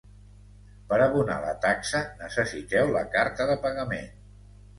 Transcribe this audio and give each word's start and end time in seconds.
Per 0.93 0.97
abonar 1.05 1.35
la 1.43 1.51
taxa, 1.65 2.01
necessiteu 2.23 2.91
la 2.97 3.05
carta 3.19 3.49
de 3.53 3.61
pagament. 3.69 4.11